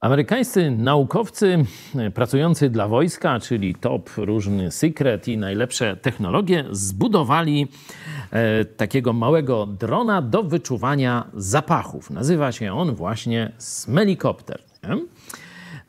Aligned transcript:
Amerykańscy 0.00 0.70
naukowcy 0.70 1.64
e, 1.96 2.10
pracujący 2.10 2.70
dla 2.70 2.88
wojska, 2.88 3.40
czyli 3.40 3.74
top, 3.74 4.10
różny 4.16 4.70
sekret 4.70 5.28
i 5.28 5.38
najlepsze 5.38 5.96
technologie, 5.96 6.64
zbudowali 6.70 7.68
e, 8.30 8.64
takiego 8.64 9.12
małego 9.12 9.66
drona 9.66 10.22
do 10.22 10.42
wyczuwania 10.42 11.24
zapachów. 11.34 12.10
Nazywa 12.10 12.52
się 12.52 12.74
on 12.74 12.94
właśnie 12.94 13.52
smelikopter. 13.58 14.62
Nie? 14.82 14.96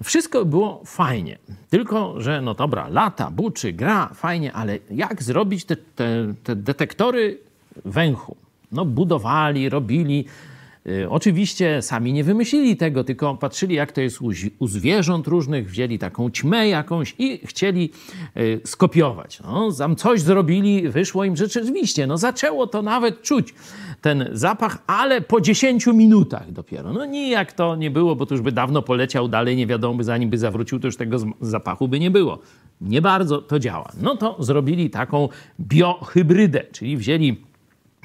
Wszystko 0.03 0.45
było 0.45 0.81
fajnie, 0.85 1.37
tylko 1.69 2.21
że 2.21 2.41
no 2.41 2.53
dobra, 2.53 2.87
lata, 2.87 3.31
buczy, 3.31 3.73
gra, 3.73 4.09
fajnie, 4.13 4.53
ale 4.53 4.79
jak 4.91 5.23
zrobić 5.23 5.65
te, 5.65 5.75
te, 5.75 6.33
te 6.43 6.55
detektory 6.55 7.37
węchu? 7.85 8.35
No 8.71 8.85
budowali, 8.85 9.69
robili, 9.69 10.25
oczywiście 11.09 11.81
sami 11.81 12.13
nie 12.13 12.23
wymyślili 12.23 12.77
tego, 12.77 13.03
tylko 13.03 13.35
patrzyli, 13.35 13.75
jak 13.75 13.91
to 13.91 14.01
jest 14.01 14.19
u, 14.59 14.67
zwierząt 14.67 15.27
różnych, 15.27 15.69
wzięli 15.69 15.99
taką 15.99 16.31
ćmę 16.31 16.67
jakąś 16.67 17.15
i 17.17 17.39
chcieli 17.47 17.89
y, 18.37 18.61
skopiować. 18.65 19.39
No, 19.39 19.71
tam 19.71 19.95
coś 19.95 20.21
zrobili, 20.21 20.89
wyszło 20.89 21.23
im 21.23 21.35
rzeczywiście. 21.35 22.07
No, 22.07 22.17
zaczęło 22.17 22.67
to 22.67 22.81
nawet 22.81 23.21
czuć 23.21 23.53
ten 24.01 24.29
zapach, 24.31 24.77
ale 24.87 25.21
po 25.21 25.41
10 25.41 25.87
minutach 25.87 26.51
dopiero. 26.51 26.93
No 26.93 27.05
nijak 27.05 27.53
to 27.53 27.75
nie 27.75 27.91
było, 27.91 28.15
bo 28.15 28.25
to 28.25 28.33
już 28.33 28.41
by 28.41 28.51
dawno 28.51 28.81
poleciał 28.81 29.27
dalej, 29.27 29.55
nie 29.55 29.67
wiadomo, 29.67 30.03
zanim 30.03 30.29
by 30.29 30.37
zawrócił, 30.37 30.79
to 30.79 30.87
już 30.87 30.97
tego 30.97 31.17
zapachu 31.41 31.87
by 31.87 31.99
nie 31.99 32.11
było. 32.11 32.39
Nie 32.81 33.01
bardzo 33.01 33.41
to 33.41 33.59
działa. 33.59 33.91
No 34.01 34.17
to 34.17 34.43
zrobili 34.43 34.89
taką 34.89 35.29
biohybrydę, 35.59 36.63
czyli 36.71 36.97
wzięli 36.97 37.48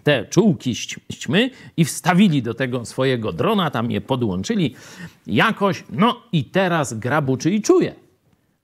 te 0.05 0.27
czułki 0.31 0.75
ćmy 1.13 1.51
i 1.77 1.85
wstawili 1.85 2.43
do 2.43 2.55
tego 2.55 2.85
swojego 2.85 3.33
drona, 3.33 3.71
tam 3.71 3.91
je 3.91 4.01
podłączyli 4.01 4.75
jakoś. 5.27 5.85
No 5.91 6.23
i 6.33 6.45
teraz 6.45 6.95
grabuczy 6.95 7.51
i 7.51 7.63
czuje. 7.63 7.95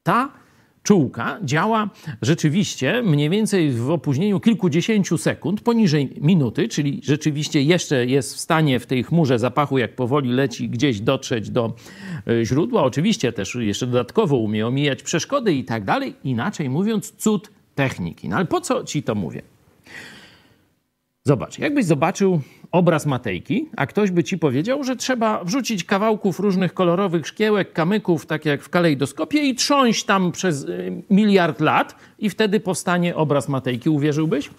Ta 0.02 0.40
czułka 0.82 1.38
działa 1.44 1.90
rzeczywiście 2.22 3.02
mniej 3.02 3.30
więcej 3.30 3.70
w 3.70 3.90
opóźnieniu 3.90 4.40
kilkudziesięciu 4.40 5.18
sekund, 5.18 5.60
poniżej 5.60 6.10
minuty, 6.20 6.68
czyli 6.68 7.00
rzeczywiście 7.04 7.62
jeszcze 7.62 8.06
jest 8.06 8.34
w 8.34 8.40
stanie 8.40 8.80
w 8.80 8.86
tej 8.86 9.04
chmurze 9.04 9.38
zapachu, 9.38 9.78
jak 9.78 9.96
powoli 9.96 10.30
leci, 10.30 10.68
gdzieś 10.68 11.00
dotrzeć 11.00 11.50
do 11.50 11.74
e, 12.26 12.44
źródła. 12.44 12.82
Oczywiście 12.82 13.32
też 13.32 13.54
jeszcze 13.54 13.86
dodatkowo 13.86 14.36
umie 14.36 14.66
omijać 14.66 15.02
przeszkody 15.02 15.54
i 15.54 15.64
tak 15.64 15.84
dalej. 15.84 16.14
Inaczej 16.24 16.70
mówiąc, 16.70 17.12
cud 17.18 17.50
techniki. 17.74 18.28
No 18.28 18.36
ale 18.36 18.44
po 18.44 18.60
co 18.60 18.84
ci 18.84 19.02
to 19.02 19.14
mówię? 19.14 19.42
Zobacz, 21.24 21.58
jakbyś 21.58 21.84
zobaczył 21.84 22.40
obraz 22.72 23.06
Matejki, 23.06 23.68
a 23.76 23.86
ktoś 23.86 24.10
by 24.10 24.24
ci 24.24 24.38
powiedział, 24.38 24.84
że 24.84 24.96
trzeba 24.96 25.44
wrzucić 25.44 25.84
kawałków 25.84 26.40
różnych 26.40 26.74
kolorowych 26.74 27.26
szkiełek, 27.26 27.72
kamyków, 27.72 28.26
tak 28.26 28.44
jak 28.44 28.62
w 28.62 28.68
kalejdoskopie 28.68 29.42
i 29.42 29.54
trząść 29.54 30.04
tam 30.04 30.32
przez 30.32 30.64
y, 30.64 31.02
miliard 31.10 31.60
lat 31.60 31.96
i 32.18 32.30
wtedy 32.30 32.60
powstanie 32.60 33.16
obraz 33.16 33.48
Matejki. 33.48 33.90
Uwierzyłbyś? 33.90 34.50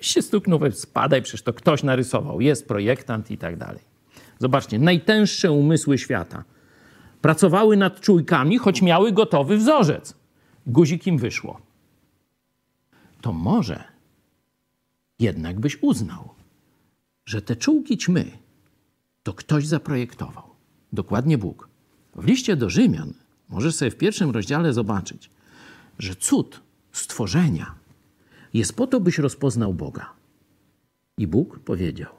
się 0.00 0.22
stuknął, 0.22 0.60
spadaj, 0.72 1.22
przecież 1.22 1.42
to 1.42 1.52
ktoś 1.52 1.82
narysował, 1.82 2.40
jest 2.40 2.68
projektant 2.68 3.30
i 3.30 3.38
tak 3.38 3.56
dalej. 3.56 3.80
Zobaczcie, 4.38 4.78
najtęższe 4.78 5.52
umysły 5.52 5.98
świata 5.98 6.44
pracowały 7.20 7.76
nad 7.76 8.00
czujkami, 8.00 8.58
choć 8.58 8.82
miały 8.82 9.12
gotowy 9.12 9.56
wzorzec. 9.56 10.14
Guzik 10.66 11.06
im 11.06 11.18
wyszło. 11.18 11.60
To 13.20 13.32
może 13.32 13.91
jednak 15.22 15.60
byś 15.60 15.78
uznał, 15.82 16.28
że 17.26 17.42
te 17.42 17.56
czułki 17.56 17.98
ćmy 17.98 18.30
to 19.22 19.34
ktoś 19.34 19.66
zaprojektował. 19.66 20.44
Dokładnie 20.92 21.38
Bóg. 21.38 21.68
W 22.14 22.24
liście 22.24 22.56
do 22.56 22.70
Rzymian 22.70 23.14
możesz 23.48 23.74
sobie 23.74 23.90
w 23.90 23.96
pierwszym 23.96 24.30
rozdziale 24.30 24.72
zobaczyć, 24.72 25.30
że 25.98 26.16
cud 26.16 26.60
stworzenia 26.92 27.74
jest 28.54 28.76
po 28.76 28.86
to, 28.86 29.00
byś 29.00 29.18
rozpoznał 29.18 29.74
Boga. 29.74 30.12
I 31.18 31.26
Bóg 31.26 31.58
powiedział: 31.58 32.12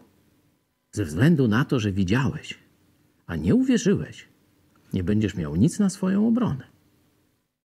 Ze 0.92 1.06
względu 1.06 1.48
na 1.48 1.66
to, 1.66 1.80
że 1.80 1.92
widziałeś, 1.92 2.60
a 3.28 3.36
nie 3.36 3.56
uwierzyłeś, 3.56 4.28
nie 4.94 5.04
będziesz 5.04 5.36
miał 5.36 5.56
nic 5.56 5.80
na 5.80 5.90
swoją 5.90 6.28
obronę. 6.28 6.73